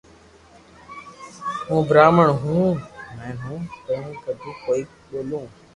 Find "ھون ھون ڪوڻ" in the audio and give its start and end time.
2.41-4.03